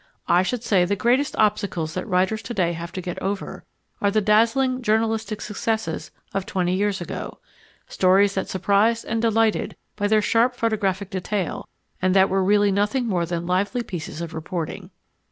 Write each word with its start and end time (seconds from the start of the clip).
I 0.27 0.41
should 0.41 0.63
say 0.63 0.83
the 0.83 0.95
greatest 0.95 1.35
obstacles 1.37 1.93
that 1.93 2.07
writers 2.07 2.41
today 2.41 2.73
have 2.73 2.91
to 2.93 3.01
get 3.01 3.21
over, 3.21 3.63
are 4.01 4.09
the 4.09 4.19
dazzling 4.19 4.81
journalistic 4.81 5.41
successes 5.41 6.09
of 6.33 6.47
twenty 6.47 6.73
years 6.73 7.01
ago, 7.01 7.37
stories 7.87 8.33
that 8.33 8.49
surprised 8.49 9.05
and 9.05 9.21
delighted 9.21 9.75
by 9.95 10.07
their 10.07 10.23
sharp 10.23 10.55
photographic 10.55 11.11
detail 11.11 11.69
and 12.01 12.15
that 12.15 12.31
were 12.31 12.43
really 12.43 12.71
nothing 12.71 13.05
more 13.05 13.27
than 13.27 13.45
lively 13.45 13.83
pieces 13.83 14.21
of 14.21 14.33
reporting. 14.33 14.89